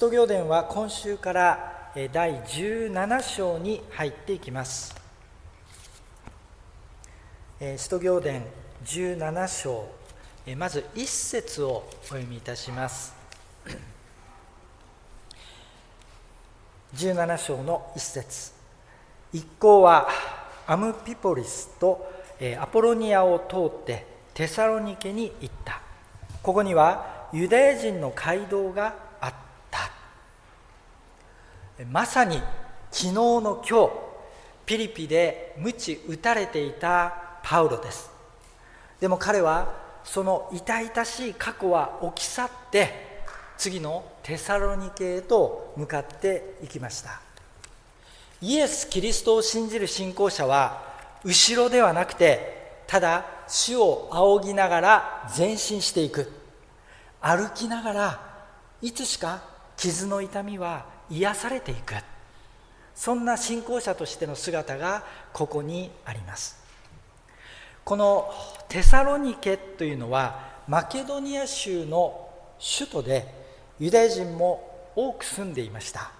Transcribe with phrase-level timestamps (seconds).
[0.00, 4.94] 使徒行伝は今週から第17章に入っていきます。
[7.60, 8.42] 使徒行伝
[8.82, 9.86] 17章
[10.56, 13.12] まず1節をお読みいたします。
[16.94, 18.52] 17章の1節。
[19.34, 20.08] 一行は
[20.66, 22.10] アムピポリスと
[22.58, 25.82] アポロニアを通ってテサロニケに行った。
[26.42, 29.09] ここにはユダヤ人の街道が
[31.88, 32.36] まさに
[32.90, 33.90] 昨日の今日
[34.66, 38.10] ピリピで鞭打たれていたパウロです。
[39.00, 39.72] でも彼は
[40.04, 43.22] その痛々しい過去は置き去って
[43.56, 47.20] 次のテサロニケへと向かっていきました。
[48.42, 50.82] イエス・キリストを信じる信仰者は
[51.24, 56.30] 後ろではなくてただ主を仰ぎながら前進していく。
[57.20, 58.20] 歩きながら
[58.82, 59.49] いつしか
[59.80, 61.94] 傷の痛みは癒されていく。
[62.94, 66.62] そんな信仰者としての姿がここにあります。
[67.82, 68.30] この
[68.68, 72.28] テサロニケというのはマケドニア州の
[72.60, 73.34] 首都で
[73.78, 76.12] ユダヤ人も多く住んでいました。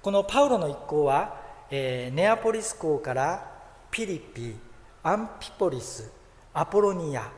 [0.00, 1.38] このパウロの一行は、
[1.70, 3.52] えー、ネアポリス港から
[3.90, 4.56] ピリピ
[5.02, 6.10] アンピポリス
[6.54, 7.30] アポロニア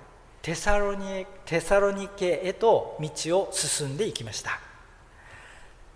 [0.42, 4.67] テサロニテサロニケへと道を進んでいきました。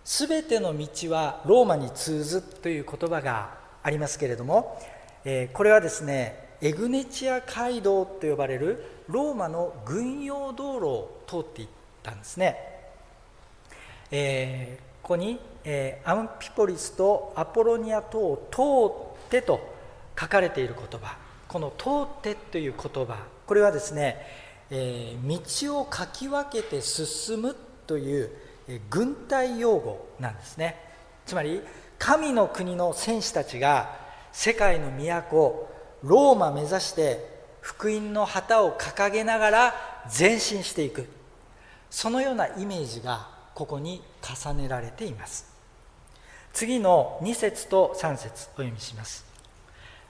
[0.05, 4.81] すべての道はローマに通ずという言葉がありますけれども、
[5.25, 11.69] えー、これはですねエグネチア街道と呼ばれるローマの軍用道路を通っていっ
[12.03, 12.57] たんですね、
[14.11, 19.61] えー、ここに、えー、アンピポリスとアポロニア島を通ってと
[20.19, 21.17] 書かれている言葉。
[21.49, 24.27] この「通って」という言葉これはですね、
[24.71, 27.55] えー、道をかき分けて進む
[27.87, 28.31] という、
[28.91, 30.77] 軍隊用語なんですね。
[31.27, 31.63] つまり
[31.99, 33.97] 神の国の戦士たちが
[34.33, 35.69] 世界の都
[36.03, 39.75] ローマ目指して福音の旗を掲げながら
[40.19, 41.09] 前進していく。
[41.91, 45.53] そのようなイメージがここに重ねられています。
[46.53, 49.25] 次の2節と3節お読みします。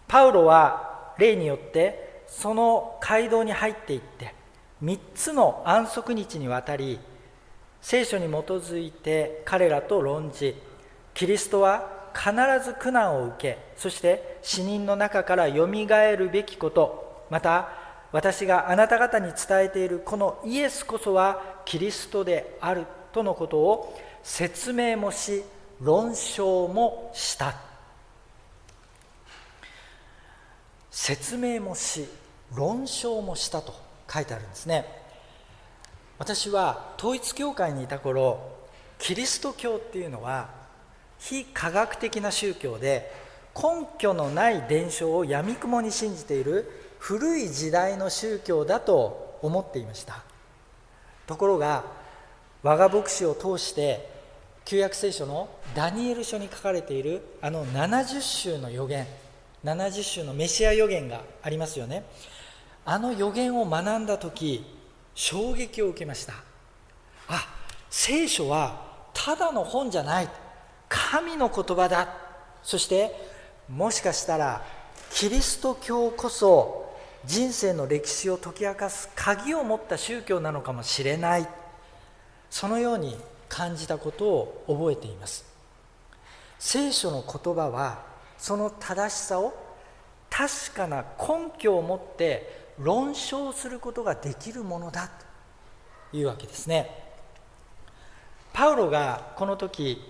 [0.09, 4.35] パウロは例によってその街道に入っていって
[4.83, 6.99] 3つの安息日にわたり
[7.83, 10.55] 聖書に基づいて彼らと論じ
[11.13, 12.33] キリストは必
[12.65, 17.69] ず苦難を受けそして死人の中からよみがえるべきことまた
[18.13, 25.43] 私があなた方に伝えているこのイエスこそはキリストであるとのことを説明もし
[25.81, 27.55] 論証もした。
[30.91, 32.07] 説明もし
[32.55, 33.75] 論証もしたと
[34.09, 35.02] 書いてあるんですね。
[36.23, 38.39] 私は統一教会にいた頃
[39.01, 40.51] キリスト教っていうのは
[41.19, 43.11] 非科学的な宗教で
[43.57, 50.23] 根拠のない伝承をやみくもに信じている古い時代の宗教だと思っていました。
[51.27, 51.83] ところが
[52.63, 54.09] 我が牧師を通して
[54.65, 59.09] 旧約聖書のダニエル書に書かれているあの70週の予言
[59.65, 62.05] 70週のメシア予言がありますよね。
[62.85, 64.82] あの予言を学んだ時
[65.15, 66.35] 衝撃を受けました。
[67.29, 67.47] あ
[67.91, 70.29] 聖書はただの本じゃない。
[70.89, 72.09] 神の言葉だ。
[72.63, 73.15] そして
[73.69, 74.63] もしかしたら
[75.11, 81.49] キリスト教こそ人生の歴史を解き明かす鍵を持った宗教なのかもしれない。
[82.51, 83.17] そのように
[83.49, 85.45] 感じたことを覚えています。
[86.59, 88.05] 聖書の言葉は
[88.39, 89.53] その正しさを
[90.31, 95.11] 確かな根拠を持って論証することができるものだ
[96.11, 96.91] というわけですね。
[98.53, 100.03] パウロがこの時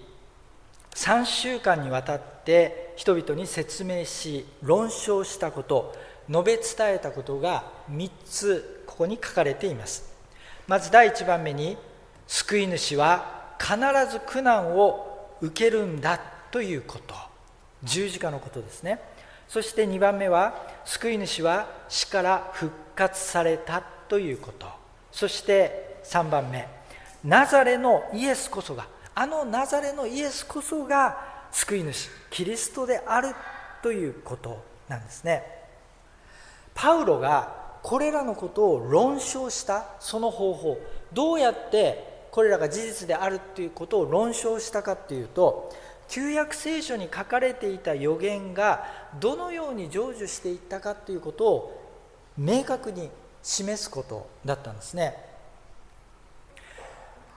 [0.94, 5.94] 3週間にわたって人々に説明し論証したこと
[6.28, 10.12] 述べ伝えたことが3つここに書かれています。
[10.66, 11.76] まず第1番目に
[12.26, 13.76] 救い主は必
[14.10, 16.20] ず苦難を受けるんだ
[16.50, 17.14] ということ。
[17.82, 19.00] 十字架のことですね。
[19.48, 20.54] そして2番目は
[20.84, 24.66] 救い主は死から復活されたということ。
[25.10, 26.66] そして3番目
[27.24, 31.16] ナザレのイエスこそがあのナザレのイエスこそが
[31.52, 33.34] 救い主キリストである
[33.82, 35.44] ということなんですね。
[36.74, 40.78] パウロがこれらのことを論証したその方法
[41.12, 45.70] どうやってこれらが事実であるということを論証したかっていうと
[46.12, 48.84] 旧約聖書に書かれていた予言が
[49.18, 51.98] どのように成就していったかということを
[52.36, 53.08] 明確に
[53.42, 55.16] 示すことだったんですね。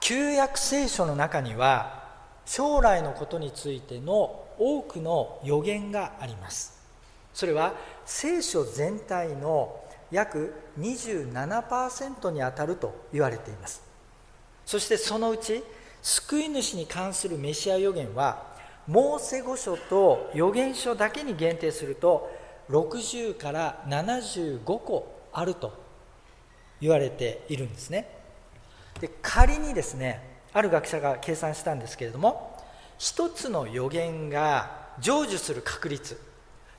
[0.00, 2.04] 旧約聖書の中には
[2.44, 6.78] 将来のことについての多くの予言があります。
[7.32, 7.72] それは
[8.04, 9.74] 聖書全体の
[10.10, 13.80] 約27%にあたると言われています。
[14.66, 15.64] そしてそのうち
[16.02, 18.54] 救い主に関するメシア予言は
[18.86, 22.30] モーセ語書と預言書だけに限定すると
[22.70, 25.72] 60から75個あると
[26.80, 28.08] 言われているんですね。
[29.00, 32.56] で仮にですねある学者が計算したんですけれども
[32.98, 36.18] 一つの予言が成就する確率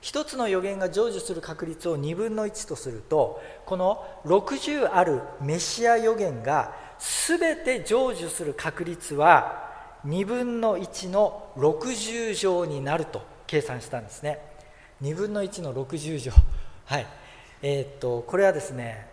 [0.01, 6.73] 一つの予言が成就する確率を2分の1とするとこの60あるメシア予言が
[7.27, 9.66] 全て成就する確率は
[10.07, 14.39] 2分の1の60乗になると計算したんですね。
[15.01, 16.31] 2分の1の60乗。
[16.85, 17.07] はい。
[17.61, 19.07] えー、っとこれはですね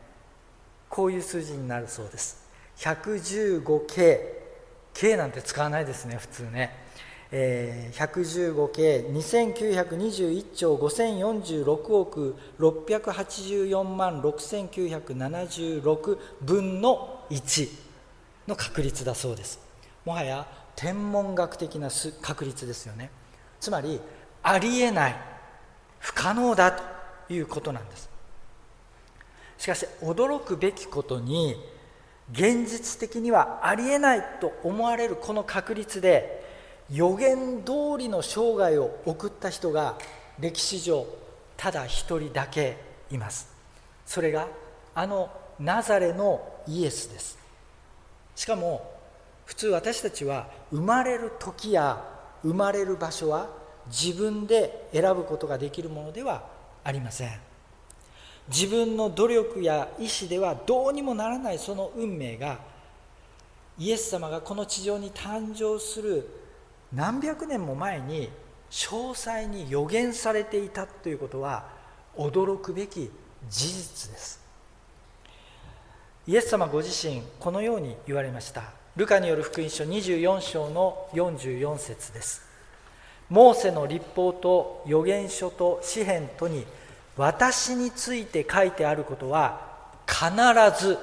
[0.89, 2.49] こういう数字になるそうです。
[2.79, 4.21] 115K
[4.95, 6.85] K なんて使わないですね普通ね。
[7.33, 12.37] えー、115系2921兆5046億。
[12.61, 17.69] 684万6976分の1
[18.47, 19.59] の確率だそうです。
[20.05, 21.89] もはや天文学的な
[22.21, 23.11] 確率ですよね。
[23.61, 24.01] つまり
[24.43, 25.17] ありえない
[25.99, 28.11] 不可能だということなんです。
[29.59, 31.57] しかし驚くべきことに
[32.33, 36.45] 現実的にはありえないと思われるこの確率で
[36.91, 39.97] 予言通りの生涯を送った人が
[40.39, 41.07] 歴史上
[41.57, 42.77] ただ一人だけ
[43.11, 43.49] います。
[44.05, 44.49] それが
[44.95, 47.39] あのナザレのイエスです。
[48.37, 48.94] しかも
[49.45, 52.03] 普通私たちは生まれる時や
[52.43, 53.49] 生まれる場所は
[53.87, 56.49] 自分で選ぶことができるものでは
[56.83, 57.41] ありません。
[58.49, 62.59] 自分の努力や意志ではどうにもならないその運命が
[63.79, 66.29] イエス様がこの地上に誕生する
[66.93, 68.31] 何百年も前に
[68.71, 71.69] 詳細に予言されていたということは
[72.17, 73.11] 驚くべき
[73.49, 74.43] 事実です。
[76.27, 78.84] イエス様ご自身このように言われました。
[78.97, 82.43] ルカによる福音書24章の44節です。
[83.29, 86.65] モーセの立法と預言書と詩篇とに
[87.17, 89.61] 私について書いてあることは
[90.07, 90.31] 必
[90.87, 90.97] ず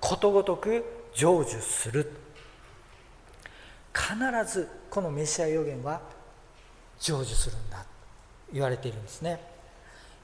[0.00, 0.84] ことごとく
[1.14, 2.10] 成就する。
[3.94, 4.16] 必
[4.52, 6.00] ずこのメシア予言は
[6.98, 7.78] 成就するんだ。
[7.78, 7.84] と
[8.52, 9.40] 言われているんですね。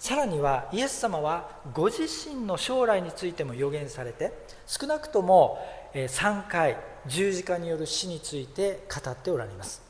[0.00, 4.32] さらにはイエス様はご自身の将来についても予言されて
[4.66, 5.64] 少なくとも
[5.94, 6.76] 3回
[7.06, 9.82] 十字架による死について語っておられます。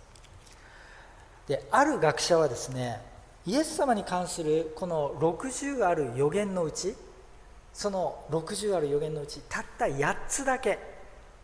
[1.46, 3.00] である学者はですね
[3.46, 6.94] イエス様に関するこの60ある予言のうち
[7.72, 10.78] その60ある予言のうちたった8つだけ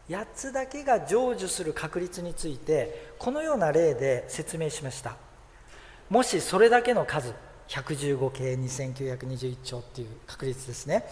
[0.08, 5.16] 8つだけが成就する確率についてこのような例で説明しました。
[6.08, 7.34] もしそれだけの数
[7.68, 11.04] 115系2921兆っていう確率ですね、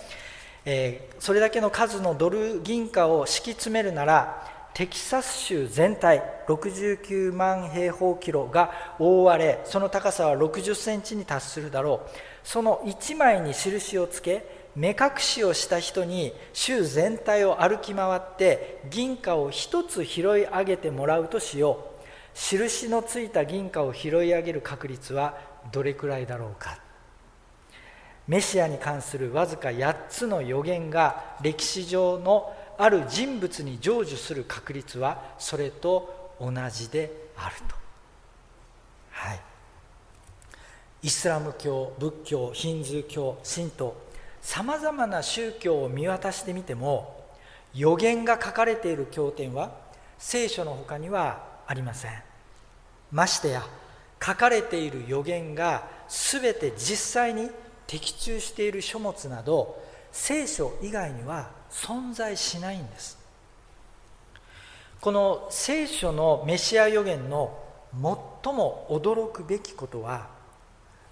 [0.68, 12.10] えー、それだけの数のドル銀貨を敷き詰めるならテキサス州全体69万平方キロが覆われその高さは60センチに達するだろう。
[12.42, 21.96] その1枚に印をつけ目隠しをした人に州全体を歩き回って銀貨を一つ拾い上げてもらうとしよう。
[22.34, 25.38] 印のついた銀貨を拾い上げる確率は
[25.72, 26.85] どれくらいだろうか。
[28.28, 37.74] メシアに関するわずか8つの予言が歴史上のある人物に成就する確率はそれと同じであると。
[39.10, 39.40] はい。
[41.02, 43.96] イスラム教仏教ヒンズー教神道
[44.42, 47.24] さまざまな宗教を見渡してみても
[47.74, 49.72] 予言が書かれている経典は
[50.18, 52.12] 聖書の他にはありません。
[53.12, 53.62] ましてや
[54.22, 57.50] 書かれている予言が全て実際に
[57.86, 63.18] 的中している書物など聖書以外には存在しないんです。
[65.00, 67.56] この聖書のメシア予言の
[67.92, 70.26] 最も驚くべきことは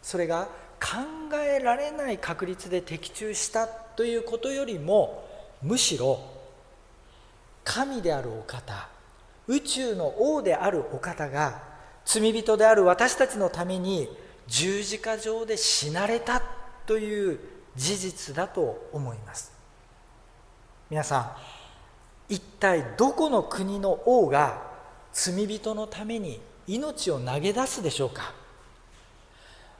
[0.02, 0.48] それが
[0.80, 5.24] 考えられない確率で的中したということよりも
[5.62, 6.18] むしろ
[7.62, 8.88] 神であるお方
[9.46, 11.62] 宇宙の王であるお方が
[12.04, 14.08] 罪人である私たちのために
[14.46, 16.42] 十字架上で死なれた
[16.86, 17.38] という
[17.76, 19.52] 事実だと思います。
[20.90, 21.36] 皆さ
[22.28, 24.62] ん一体どこの国の王が
[25.12, 28.34] 罪人のために命を投げ出すでしょうか？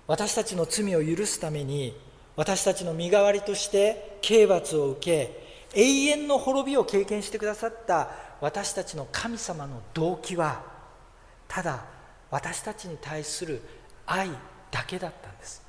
[0.06, 1.96] 私たちの罪を許すために
[2.36, 5.44] 私たちの身代わりとして刑罰を受け
[5.74, 10.62] 永遠の滅びを経験してくださった私たちの神様の動機は
[11.48, 11.84] ただ
[12.30, 13.62] 私たちに対する
[14.06, 14.28] 愛
[14.70, 15.64] だけだったんです。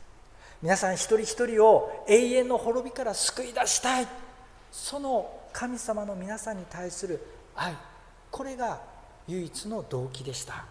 [0.66, 4.08] 皆さん一人一人を永遠の滅びから救い出したい。
[4.72, 7.22] その神様の皆さんに対する
[7.56, 7.76] 愛。
[8.32, 8.82] これが
[9.28, 10.66] 唯一の動機でした。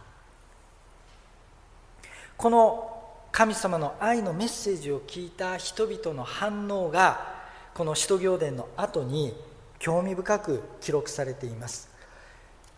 [2.36, 7.32] この神様の愛のメッセージを聞いた人々の反応が
[7.72, 9.32] この使徒行伝の後に
[9.78, 11.88] 興味深く記録されています、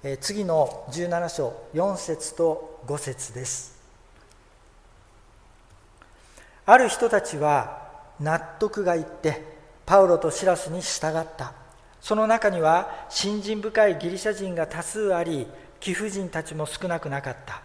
[0.02, 3.75] え次の17章4節と5節です。
[6.66, 7.86] ある人たちは
[8.18, 9.56] 納得がいって
[9.86, 11.52] パウロとシラスに従った。
[12.00, 15.46] その中には信心深いギリシャ人が多数あり
[15.80, 17.62] 貴婦人たちも少なくなかった。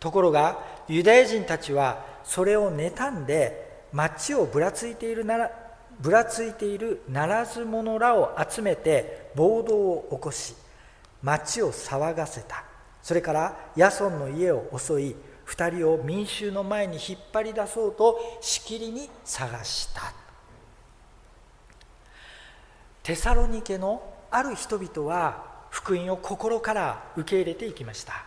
[0.00, 0.58] ところが
[0.88, 5.50] ユダヤ人たちはそれを妬んで町をぶらついているなら
[6.00, 10.54] ぶらついているならず者らを集めて暴動を起こし
[11.22, 12.64] 町を騒がせた。
[13.02, 20.12] それからヤソンの家を襲い2人を民衆の前に引っ張り出そうとしきりに探した。
[23.02, 28.24] テサロニケのある人々は福音を心から受け入れていきました。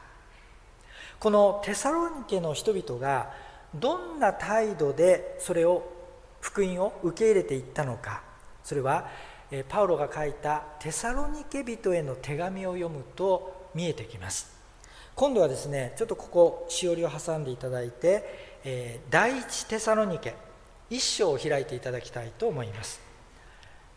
[1.19, 3.31] このテサロニケの人々が
[3.73, 5.83] どんな態度でそれを
[6.41, 8.21] 福音を受け入れていったのか。
[8.63, 9.09] それは
[9.69, 14.54] パウロが書いたテサロニケ人への手紙を読むと見えてきます。
[15.15, 20.35] 今度はですねちょっとここしおりを挟んでいただいて、えー、第一テサロニケ
[20.89, 22.99] 一章を開いていただきたいと思います。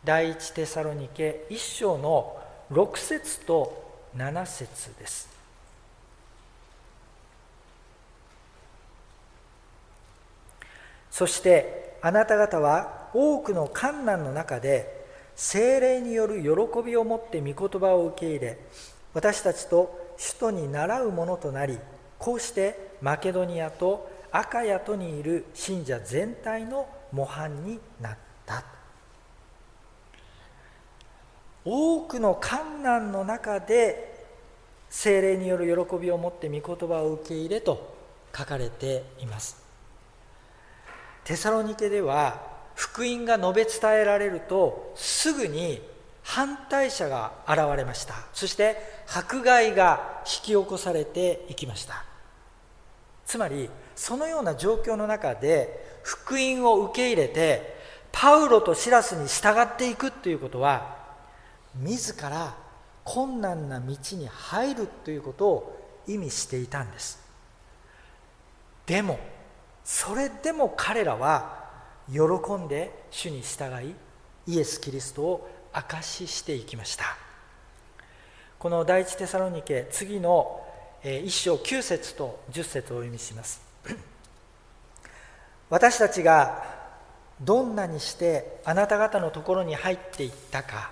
[0.04, 5.28] 第一テサロニケ一章の6節と7節です。
[11.10, 18.58] そしてあなた方は多くの困難の中で精霊による喜びを持って御言葉を受け入れ
[19.14, 21.78] 私たちと首都に倣うものとなり
[22.18, 28.64] こうしてマケドニアとアカヤとにいる信者全体の模範になった。
[31.64, 34.26] 多くの困難の中で
[34.90, 37.94] 精霊による喜びを持って御言葉を受け入れと
[38.36, 39.62] 書かれています。
[41.24, 42.42] テサロニケでは
[42.74, 45.82] 福音が述べ伝えられるとすぐに
[46.22, 48.14] 反対者が現れました。
[48.32, 52.04] そして迫害が引き起こされていきました。
[53.24, 57.76] つまりそのような状況の中で福音を受け入れて
[58.12, 60.96] パウロとシラスに従っていくということは
[61.76, 62.54] 自ら
[63.04, 67.18] 困難な道に入るということを意味していたんです。
[68.86, 69.18] でも
[69.84, 71.64] それでも彼らは
[72.10, 72.20] 喜
[72.54, 73.94] んで主に従い
[74.46, 77.27] イエス・キリストを証ししていきました。
[78.58, 80.60] この第一テサロニケ次の
[81.04, 83.60] 1章9節と10節をお読みします。
[85.70, 86.64] 私たちが
[87.40, 90.90] どんなにしてあなた方のところに入っていったか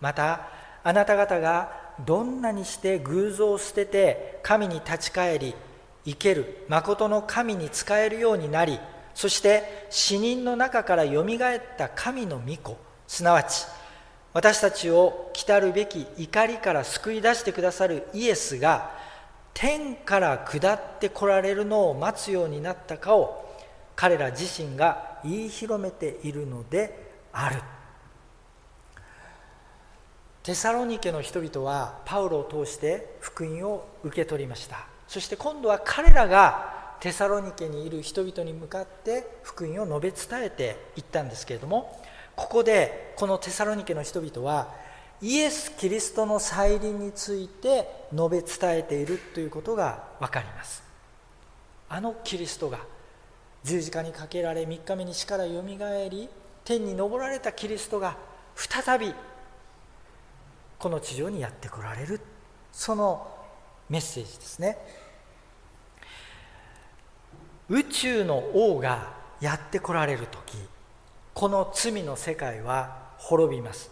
[0.00, 0.48] また
[0.82, 1.70] あなた方が
[2.04, 5.54] どんなにして偶像を捨てて神に立ち返り
[6.04, 8.80] 生ける誠の神に仕えるようになり
[9.14, 13.66] そして死人の中からよみがえった神の御子すなわち
[14.34, 18.90] 私たちを来るべき怒りから救い出してくださるイエスが
[19.54, 23.48] 天から下ってこられるのを待つようになったかを
[23.94, 27.62] 彼ら自身が言い広めているのである。
[30.42, 34.88] テサロニケの人々はパウロを通して福音を受け取りました。
[35.06, 42.02] そして今度は彼らがテサロニケにいる人々に向かって福音を述べ伝えていったんですけれども
[42.36, 44.74] ここでこのテサロニケの人々は
[45.20, 50.82] イエス・キリストの再臨について述べ伝えているということが分かります。
[51.88, 52.80] あのキリストが
[53.62, 56.28] 十字架にかけられ3日目に死からよみがえり
[56.64, 58.16] 天に昇られたキリストが
[58.54, 59.14] 再び
[60.78, 62.20] この地上にやってこられる。
[62.72, 63.26] その
[63.88, 64.76] メッセージですね。
[67.68, 70.58] 宇宙の王がやってこられる時
[71.34, 73.90] この罪の世界は滅びます。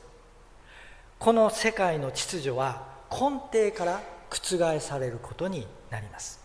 [1.19, 6.41] この世界の秩序は根底から覆されることになります。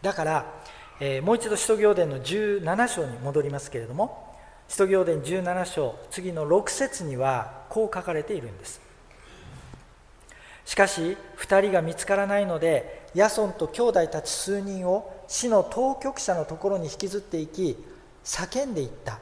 [0.00, 0.46] だから、
[1.00, 4.36] えー、もう一度使徒行伝の17章に戻りますけれども
[4.68, 8.80] 使徒行伝17章次の6節にはこう書かれているんです。
[10.64, 17.76] しかし2人が見つからないのでヤソンと兄弟たち数人を死の当局者のところに引きずっていき
[18.22, 19.18] 叫んでいった。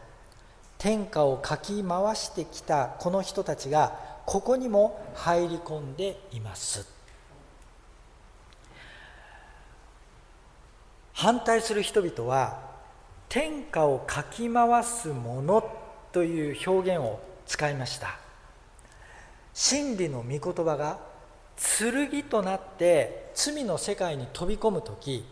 [0.81, 3.93] 天下をかき回してきたこの人たちが
[4.25, 6.87] ここにも入り込んでいます。
[11.13, 12.63] 反対する人々は
[13.29, 15.71] 天下をかき回すもの
[16.13, 18.19] という表現を使いました。
[19.53, 20.99] 真理の御言葉が
[21.79, 25.27] 剣となって罪の世界に飛び込む時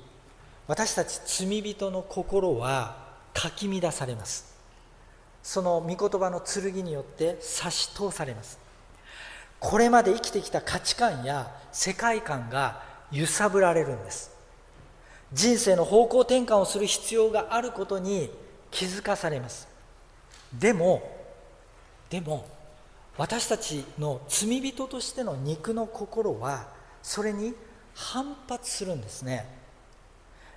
[0.67, 4.48] 私たち罪人の心はかき乱されます。
[5.43, 8.59] その御言葉の剣によって差し通されます。
[9.61, 14.31] これまで生きてきた価値観や世界観が揺さぶられるんです。
[15.33, 18.31] 人生の方向転換をする必要があることに
[18.71, 19.69] 気づかされます。
[20.59, 21.03] でも
[22.09, 22.47] でも
[23.17, 26.69] 私たちの罪人としての肉の心は
[27.03, 27.55] それに
[27.95, 29.47] 反発するんですね。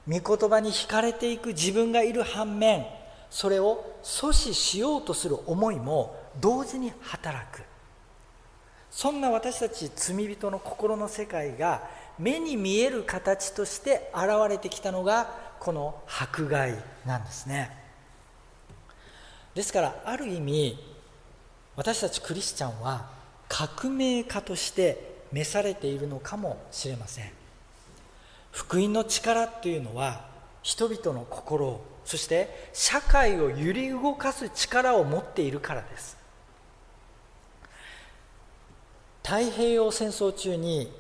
[0.07, 2.85] 御言葉に惹かれていく自分がいる反面
[3.31, 7.63] それを阻止しようとする思いも同時に働く。
[8.91, 11.87] そんな私たち罪人の心の世界が
[12.19, 17.71] 目に見える形として現れてきたのがこの迫害なんですね。
[19.55, 20.77] ですからある意味
[21.77, 23.09] 私たちクリスチャンは
[23.47, 27.31] 革命家として召されているのかもしれません。
[28.51, 30.30] 福音の力というのは
[30.61, 36.17] 人々の心をそして社会を揺り動かす力を持っているからです。
[39.23, 40.91] 太平洋戦争中に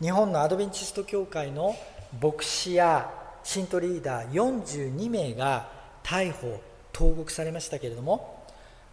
[0.00, 1.74] 日本のアドベンチスト教会の
[2.22, 3.10] 牧師や
[3.42, 5.68] 信徒リーダー42名が
[6.02, 6.62] 逮捕
[6.92, 8.44] 投獄されましたけれども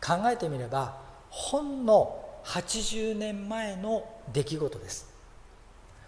[0.02, 0.98] 考えてみれば
[1.30, 5.14] ほんの80年前の出来事です。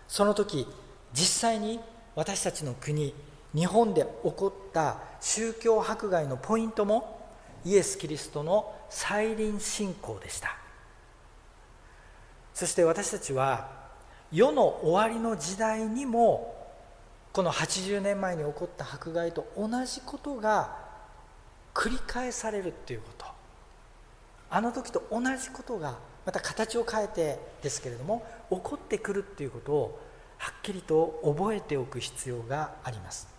[0.07, 0.67] その時
[1.13, 1.79] 実際に
[2.15, 3.13] 私たちの国
[3.57, 7.27] 日本で起こった宗教迫害のポイントも
[7.65, 10.55] イエス・キリストの再臨信仰でした。
[12.53, 13.71] そして私たちは
[14.31, 16.55] 世の終わりの時代にも
[17.33, 20.77] この80年前に起こった迫害と同じことが
[21.73, 23.25] 繰り返されるっていうこと。
[24.51, 29.99] あの時と同じことがまた形を変えてですけれども起こってくるっていうことを
[30.37, 33.36] はっきりと覚えておく必要があります。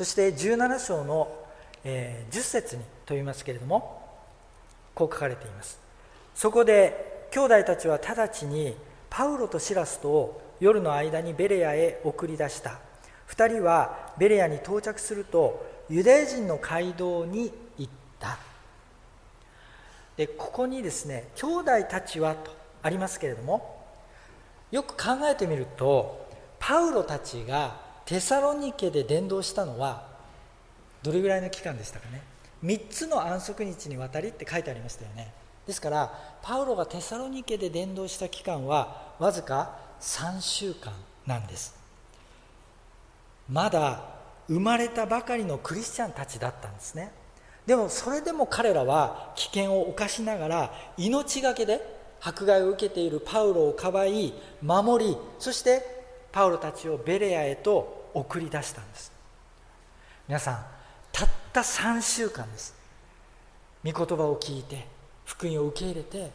[0.00, 1.28] そして17章の、
[1.84, 4.00] えー、10節にと言いますけれども
[4.94, 5.78] こう書かれています。
[6.34, 8.74] そこで兄弟たちは直ちに
[9.10, 12.78] パウロとシラスと夜の間にベレアへ送り出した。
[13.28, 18.38] 2人はベレアに到着するとユダヤ人の街道に行った。
[20.16, 23.84] でここにですね兄弟たちはとありますけれども
[24.70, 26.26] よく考えてみると
[26.58, 30.06] パウロたちがテサロニケで伝道したのは
[31.02, 32.22] どれぐらいの期間でしたかね
[32.64, 35.32] ？3つの安息日にわたりって書いてありましたよね。
[35.66, 40.92] ですからパウロがテサロニケで伝道した期間はわずか3週間
[41.26, 41.74] なんです。
[43.48, 44.02] まだ
[44.48, 47.12] 生まれたばかりのクリスチャンたちだったんですね。
[47.66, 51.80] でもそれでも彼らは危険を冒しながら命がけで
[52.20, 55.99] 迫害を受けているパウロをかばい守りそして
[56.32, 59.12] パウロたちをベレアへと送り出したんです。
[60.28, 60.64] 皆さん
[61.12, 62.74] たった3週間です。
[63.84, 64.86] 御言葉を聞いて
[65.24, 66.30] 福音を受け入れて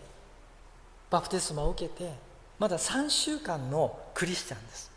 [1.10, 2.12] バプテスマを受けて
[2.60, 4.91] まだ3週間のクリスチャンです。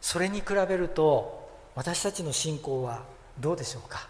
[0.00, 3.02] それに比べると私たちの信仰は
[3.40, 4.08] どうでしょうか。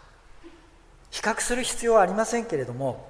[1.10, 3.08] 比較する必要はありませんけれども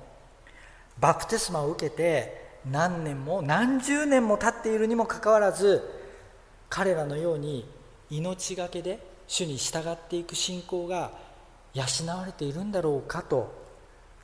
[1.00, 6.03] バプテスマを受けて何年も何十年も経っているにもかかわらず
[6.74, 7.64] 彼らのように
[8.10, 11.12] 命がけで主に従っていく信仰が
[11.72, 13.54] 養われているんだろうかと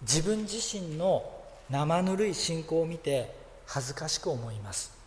[0.02, 1.22] 自分自身の
[1.70, 3.32] 生ぬるい信仰を見て
[3.66, 4.98] 恥ずかしく思います。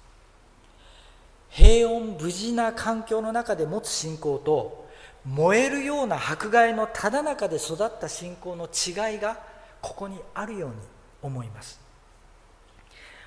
[1.49, 4.87] 平穏無事な環境の中で持つ信仰と
[5.25, 9.37] 燃えるような迫害のただ中で育った信仰の違いが
[9.81, 10.75] ここにあるように
[11.21, 11.77] 思います。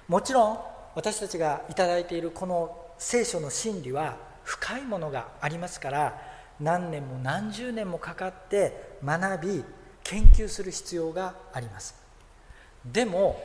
[0.08, 0.58] もちろん
[0.94, 6.22] 私たちが頂いているこの聖書の真理は深いものがありますから
[6.60, 9.64] 何年も何十年もかかって学び
[10.02, 11.94] 研究する必要があります。
[12.84, 13.42] でも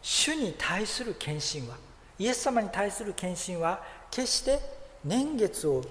[0.00, 1.76] 主に対する献身は
[2.18, 4.60] イエス様に対する献身は決して
[5.04, 5.84] 年月を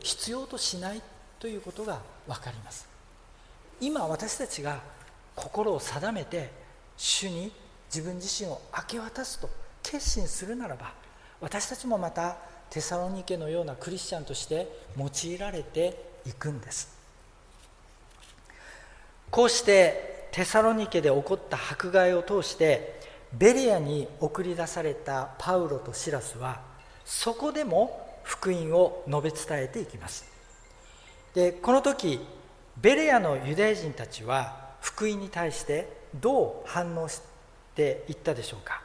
[0.00, 1.02] 必要としない
[1.40, 2.86] ということが分かります。
[3.80, 4.80] 今私たちが
[5.34, 6.50] 心を定めて
[6.96, 7.50] 主に
[7.86, 9.50] 自分自身を明け渡すと
[9.82, 10.92] 決心するならば
[11.40, 12.36] 私たちもまた
[12.72, 16.96] テサロニケのようなクリスチャンとして用いられていくんです。
[19.30, 22.98] こうしてテサロニケで起こった迫害を通して
[23.34, 26.62] ベレアに送り出されたパウロとシラスは
[27.04, 30.24] そこでも福音を述べ伝えていきます。
[31.34, 32.20] でこの時
[32.80, 37.20] ベレアのユダヤ人たちは福音に対してどう反応し
[37.74, 38.80] ていったでしょうか。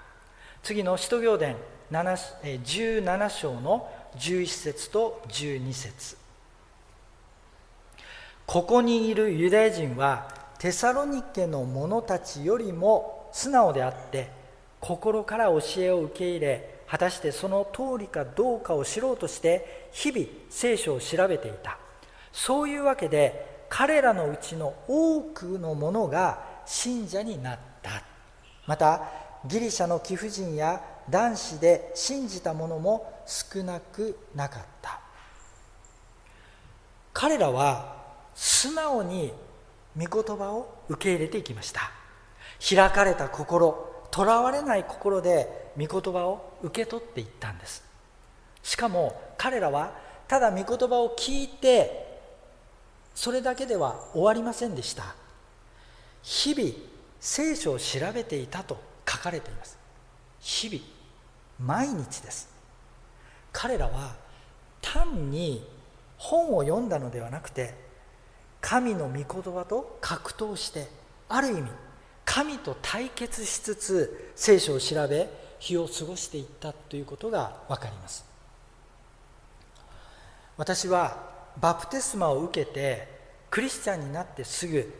[0.62, 1.56] 次の使徒行伝
[1.92, 6.18] 17章の11節と12節。
[8.46, 14.30] ここにいるユダヤ人はテサロニケの者たちよりも素直であって
[14.80, 21.78] 心から教えを受け入れ果たしてその通りかどうかを知ろうとして日々聖書を調べていた。
[22.32, 28.04] そういうわけで彼らのうちの多くの者が信者になった。
[28.66, 29.04] また
[29.46, 35.00] ギリシャの貴婦人や男子で信じた者も少なくなかった。
[37.14, 37.96] 彼らは
[38.36, 39.34] 素直に
[39.98, 41.92] 御言葉を受け入れていきました。
[42.60, 47.84] 開かれた心とらわれない心で御言葉を受け取っていったんです。
[48.62, 49.94] しかも彼らは
[50.28, 52.20] ただ御言葉を聞いて
[53.16, 55.16] それだけでは終わりませんでした。
[56.22, 56.72] 日々
[57.20, 58.78] 聖書を調べていたと
[59.10, 59.78] 書かれています。
[60.40, 60.97] 日々。
[61.60, 62.50] 毎日です。
[63.52, 64.16] 彼らは
[64.82, 65.68] 単に
[66.18, 67.74] 本を読んだのではなくて
[68.62, 70.88] 神の御言葉と格闘して
[71.30, 71.70] ある意味
[72.26, 78.26] 神と対決しつつ聖書を調べ日を過ごしていったということが分かります。
[80.58, 81.18] 私は
[81.60, 83.08] バプテスマを受けて
[83.50, 84.94] クリスチャンになってすぐ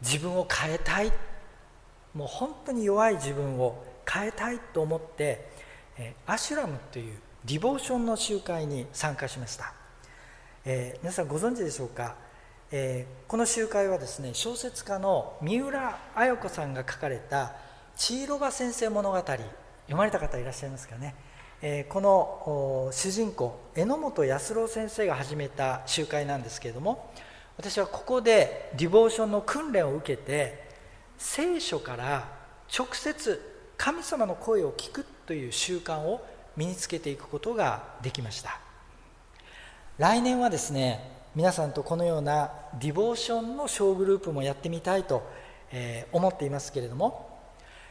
[0.00, 1.12] 自分を変えたい。
[2.14, 5.50] もう本当に弱い自分を変えたいと思って
[6.26, 9.72] アシュラムというディボーションの集会に参加しました、
[10.64, 12.14] えー、皆さんご存知でしょうか、
[12.70, 17.54] えー、この集会はですね小説家の三浦綾子さんが書かれた
[17.96, 21.14] 「千尋場先生物語」読まれた方いらっしゃいますかね、
[21.62, 27.10] えー、この主人公榎本康郎先生が始めた集会なんですけれども
[27.56, 30.68] 私はここでディボーションの訓練を受けて
[31.16, 32.28] 聖書から
[32.76, 38.58] 直接神様の声を聞くっという習慣を身につけていくことができました。
[39.98, 45.22] 来年はですね皆さんとこのようなディボーションの小グループもやってみたいと、
[45.70, 47.28] え、思っていますけれども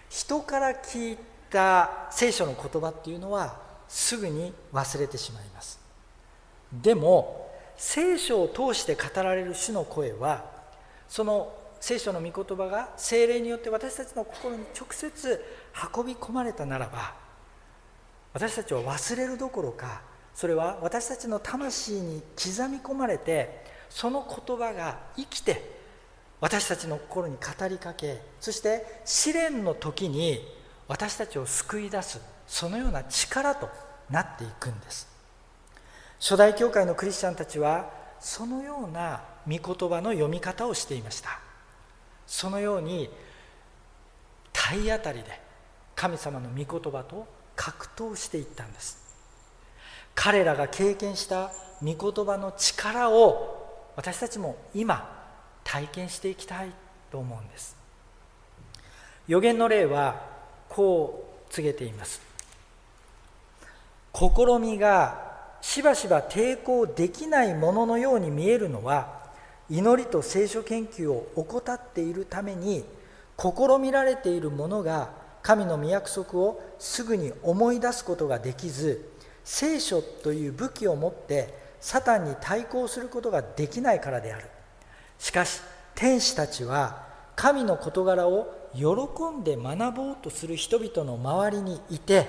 [0.10, 1.18] 人から聞い
[1.52, 5.80] た聖書の言葉っていうのはすぐに忘れてしまいます。
[6.74, 10.44] でも聖書を通して語られる主の声は
[11.08, 15.46] その聖書の御言葉が精霊によって私たちの心に直接
[15.96, 17.27] 運び込まれたならば
[18.38, 20.04] 私たちは忘れるどころか
[20.36, 25.68] それは私たちの魂に刻み込まれてその言葉が生きて
[26.40, 30.48] 私たちの心に語りかけそして試練の時に
[30.88, 33.72] 私たちを救い出すそのような力と
[34.08, 35.08] なっていくんです。
[36.20, 41.40] 初代教会のクリスチャンたちはそのような御言葉の読み方をしていました。
[42.28, 43.10] そのように
[44.54, 45.42] 体当たりで
[45.96, 48.98] 神様の御言葉と格闘していったんです。
[50.16, 51.52] 彼らが経験した
[51.84, 55.14] 御言葉の力を私たちも今
[55.66, 56.72] 体験していきたい
[57.12, 57.76] と思うんです。
[59.28, 60.22] 予言の例は
[60.70, 62.22] こう告げています。
[64.14, 65.28] 試みが
[65.62, 69.18] しばしば抵抗できないもののように見えるのは
[69.70, 72.86] 祈りと聖書研究を怠っているために
[73.38, 75.10] 試みられているものが
[75.48, 79.10] 神の御約束をすぐに思い出すことができず
[79.46, 84.46] 聖書という武器を持ってサタンに対抗することができないからである。
[85.18, 85.62] しかし
[85.96, 87.02] 天使たちは
[87.38, 88.84] 神の事柄を喜
[89.40, 92.28] んで学ぼうとする人々の周りにいて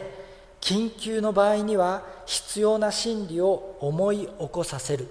[0.60, 5.08] 緊急の場合には必要な真理を思い起こさせる。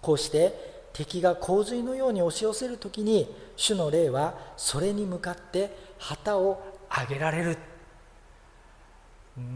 [0.00, 0.54] こうして
[0.92, 7.58] 敵が洪水のように押し寄せる時に主の霊はそれに向かって旗を上げられる。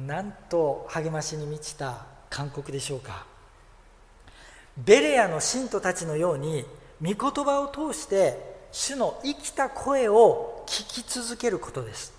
[0.07, 3.27] なんと励ましに満ちた勧告でしょうか。
[4.79, 6.65] ベレアの信徒たちのように
[7.03, 12.15] 御言葉を通して主の生きた声を聞き続けることです。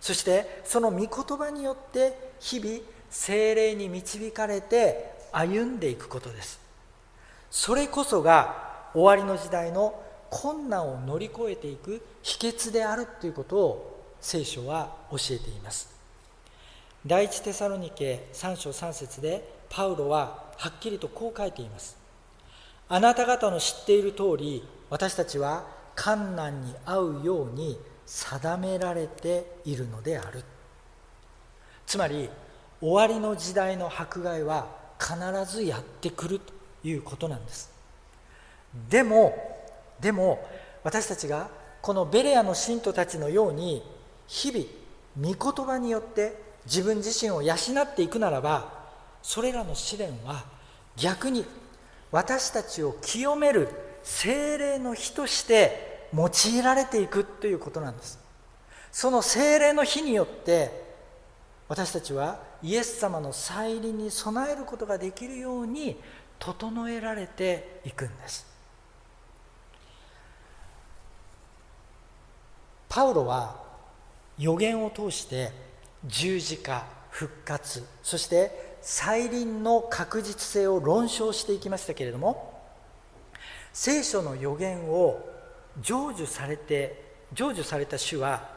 [0.00, 1.08] そしてその御言
[1.38, 2.80] 葉によって日々
[3.10, 6.60] 精霊に導かれて歩んでいくことです。
[7.50, 15.96] それこそが終わりの時代の困難を乗り越えていく秘訣であるということを聖書は教えています。
[17.06, 21.96] 第一テサロニケ3章3節でパウロははっきりとこう書いています。
[22.88, 25.64] あなた方の知っている通り私たちは
[25.96, 30.42] 困難に遭うように定められているのである。
[31.86, 32.28] つまり
[32.80, 34.66] 終わりの時代の迫害は
[34.98, 35.16] 必
[35.50, 36.52] ずやってくると
[36.86, 37.70] いうことなんです。
[38.90, 39.34] でも
[40.00, 40.46] でも
[40.84, 41.48] 私たちが
[41.80, 43.82] このベレアの信徒たちのように
[44.28, 48.72] 日々御言葉によって自分自身を養っていくならば
[49.22, 50.44] それらの試練は
[50.96, 51.44] 逆に
[52.12, 53.68] 私たちを清める
[54.02, 58.18] 精霊の日として用いられていくということなんです。
[58.90, 60.86] その精霊の日によって
[61.68, 66.00] 私たちはイエス様の再臨に備えることができるように
[66.38, 68.46] 整えられていくんです。
[72.88, 73.67] パウロは
[74.38, 75.50] 予言を通して
[76.06, 82.58] 十字架復活そして再臨の確実性を論証していきましたけれども
[83.72, 85.24] 聖書の予言を
[85.82, 88.48] 成就されて成就された主は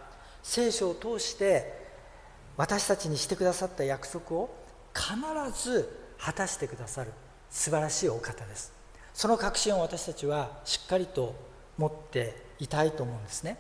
[0.44, 1.82] 聖書を通して
[2.58, 4.56] 私たちにしてくださった約束を
[4.94, 5.90] 必ず
[6.20, 7.12] 果たしてくださる
[7.50, 8.74] 素晴らしいお方です。
[9.14, 11.36] その確信を私たちはしっかりと
[11.78, 13.58] 持っていたいと思うんですね。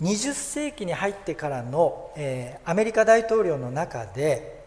[0.00, 4.64] 20世紀に入ってからの、えー、アメリカ大統領の中で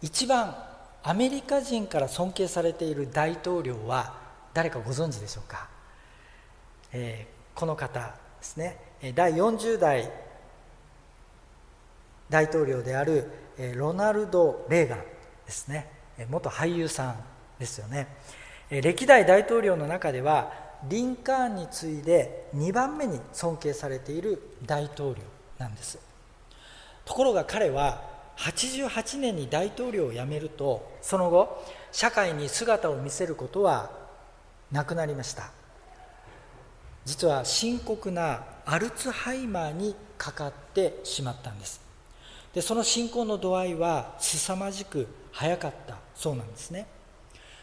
[0.00, 0.56] 一番
[1.02, 4.14] アメリカ人から尊敬されている大統領は
[4.54, 5.68] 誰かご存知でしょうか、
[6.92, 8.06] えー、この方で
[8.40, 8.78] すね。
[9.14, 10.10] 第40代
[12.28, 13.30] 大統領である
[13.76, 15.90] ロナルド・レーガンですね。
[16.28, 17.16] 元俳優さん
[17.58, 18.08] ですよね。
[18.70, 25.22] 歴代大統領の中ではリンカーンに次いで2番目に尊敬されている大統領
[25.58, 25.98] なんです。
[27.04, 28.02] ところが彼は
[28.36, 33.90] 88年に大統領を辞めるとその後社会に姿を見せることは
[34.70, 35.50] なくなりました。
[37.04, 41.80] 実は深刻なアルツハイマーにかかってしまったんです。
[42.52, 46.86] でその信仰の度合いは凄まじく早かったそうなんですね。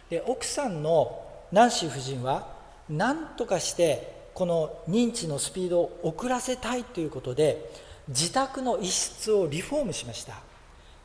[0.10, 2.48] で奥さんのナンシー夫人は
[2.94, 7.72] 何とかしてこの認知のスピードを遅らせたいということで
[8.08, 10.36] 自宅の一室をリフォームしました。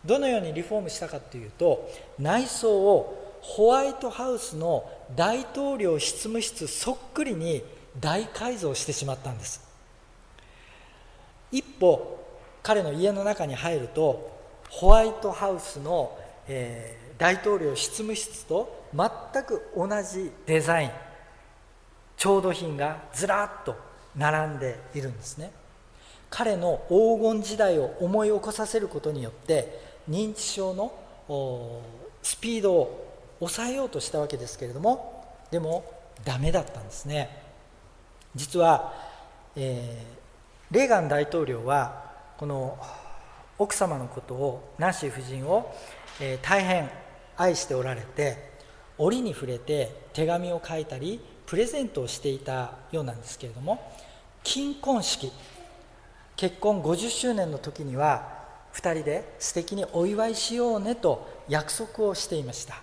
[0.05, 7.63] どのようにリフォームしたかというと内装をホワイトハウスの大統領執務室そっくりに
[7.99, 9.67] 大改造してしまったんです。
[11.51, 12.19] 一歩
[12.63, 14.31] 彼の家の中に入ると
[14.69, 21.08] ホワイトハウスの、えー、大統領執務室と全く同じデザイン。
[22.19, 23.77] 調度品がずらっと
[24.17, 25.53] 並んでいるんですね。
[26.31, 30.93] 彼の黄金時代を思い起こさせることによって認知症の
[32.23, 35.85] スピードを抑えようとしたわけですけれどもでも
[36.25, 37.43] ダメだったんですね。
[38.35, 38.93] 実は、
[39.57, 42.05] えー、レーガン大統領は
[42.37, 42.79] この
[43.59, 45.75] 奥様のことをナンシー夫人を、
[46.21, 46.91] えー、大変
[47.37, 48.53] 愛しておられて
[48.99, 53.91] 折に触れて手紙を書いたりプレゼントをしていたようなんですけれども
[54.45, 55.33] 金婚式
[56.37, 58.37] 結婚50周年の時には
[58.75, 62.83] 2人で素敵にお祝いしようねと約束をしていました。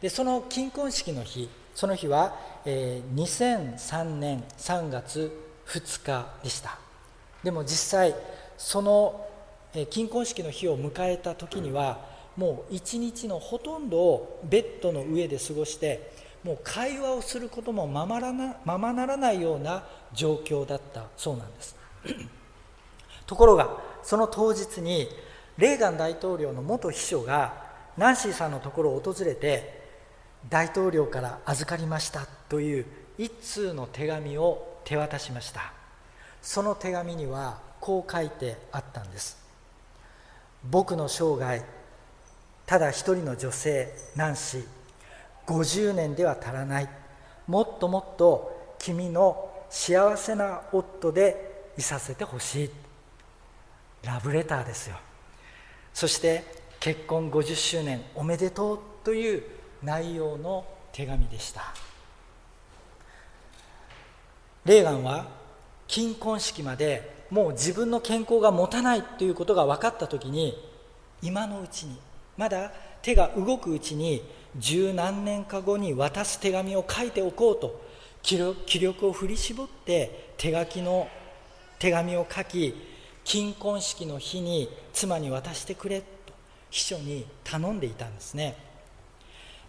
[0.00, 2.34] でその金婚式の日その日は、
[2.64, 5.30] えー、2003年3月
[5.66, 6.78] 2日でした。
[7.44, 8.14] でも実際
[8.56, 9.26] その、
[9.74, 12.00] えー、金婚式の日を迎えた時には
[12.36, 16.15] もう一日のほとんどをベッドの上で過ごして
[16.46, 19.82] もう会話をすることもままなままならないような
[20.14, 21.06] 状況だった。
[21.16, 21.74] そうなんです。
[23.26, 25.08] ところがその当日に
[25.58, 27.64] レーガン大統領の元秘書が
[27.96, 29.82] ナンシーさんのところを訪れて
[30.48, 32.86] 大統領から預かりましたという
[33.18, 35.72] 一通の手紙を手渡しました。
[36.42, 39.36] その手紙にはこう書いてあったんです。
[40.62, 41.60] 僕の生涯
[42.66, 44.76] ただ一人の女性ナンシー。
[45.46, 46.88] 50年では足らない。
[47.46, 52.70] もっともっと君の幸せな夫でいさせてほしい。
[54.04, 54.96] ラブレターですよ。
[55.94, 56.44] そして
[56.80, 59.42] 結婚50周年おめでとうという
[59.82, 61.74] 内容の手紙でした。
[64.64, 65.28] レーガンは
[65.86, 70.56] 金婚式までもう自分の健康が持たないということが分かった時に
[71.22, 71.98] 今のうちに
[72.36, 74.22] まだ手が動くうちに
[74.56, 77.84] 十何年か後に渡す手紙を書いておこうと
[78.22, 78.38] 気
[78.80, 81.08] 力を振り絞って手書きの
[81.78, 82.74] 手紙を書き
[83.24, 86.06] 金婚式の日に妻に渡してくれと
[86.70, 88.56] 秘書に頼んでいたんですね。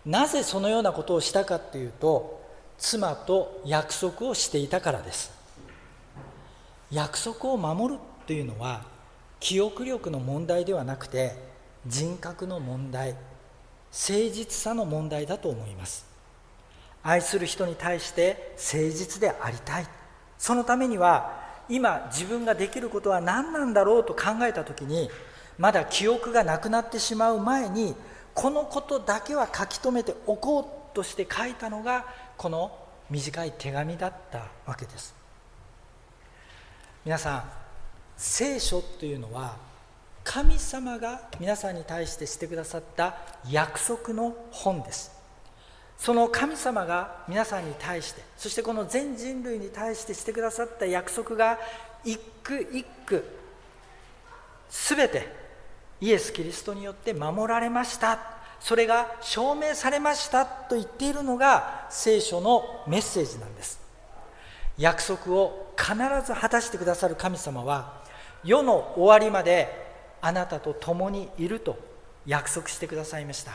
[0.05, 2.41] なぜそのようなことをしたかというと
[2.77, 5.31] 妻と約束をしていたからです。
[6.91, 8.85] 約束を守るというのは
[9.39, 11.35] 記憶力の問題ではなくて
[11.87, 13.15] 人格の問題
[13.91, 16.05] 誠実さの問題だと思います。
[17.03, 19.87] 愛する人に対して誠実でありたい。
[20.37, 25.09] そのためには今自分ができることは何なんだろうと考えた時に
[25.57, 27.95] まだ記憶がなくなってしまう前に
[28.33, 30.59] このことだけは書き留めておこ
[30.93, 32.05] うとして書いたのが
[32.37, 32.71] この
[33.09, 35.15] 短い手紙だったわけです。
[37.03, 37.43] 皆さん
[38.17, 39.55] 聖書というのは
[40.27, 43.15] 神様が皆さんに対してしてくださった
[43.49, 45.09] 約束の本です。
[45.97, 51.57] その神様が皆さんに対してそしてこの全人類に対してしてくださった約束が
[52.03, 53.23] 一句一句
[54.69, 55.33] 全て
[56.01, 58.19] イエス・キリストによって守られました。
[58.59, 63.79] それが証明されましたと言っているのが聖書のメッセージなんです。
[64.77, 65.93] 約束を必
[66.25, 68.03] ず果たしてくださる神様は
[68.43, 69.86] 世の終わりまで
[70.21, 71.77] あなたと共にいると
[72.25, 73.51] 約束してくださいました。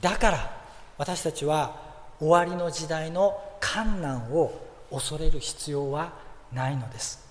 [0.00, 0.64] だから
[0.98, 1.76] 私たちは
[2.18, 6.12] 終わりの時代の困難を恐れる必要は
[6.52, 7.24] ないのです。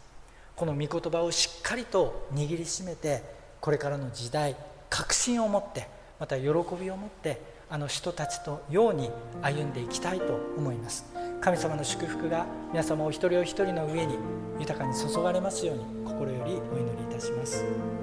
[0.56, 3.24] この御言葉をしっかりと握りしめて
[3.60, 4.56] これからの時代
[4.90, 5.88] 確信を持って
[6.20, 6.52] また喜び
[6.92, 9.10] を持ってあの人たちとように
[9.42, 11.06] 歩んでいきたいと思います。
[11.42, 14.16] 神様の祝福が皆様お一人お一人の上に
[14.60, 18.03] 豊かに注がれますように心よりお祈りいたします。